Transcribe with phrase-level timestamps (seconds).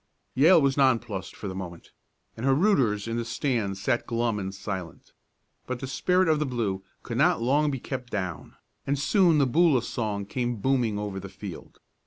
[0.33, 1.91] Yale was nonplussed for the moment,
[2.35, 5.13] and her rooters in the stands sat glum and silent.
[5.67, 8.55] But the spirit of the blue could not long be kept down,
[8.87, 11.79] and soon the Boola song came booming over the field.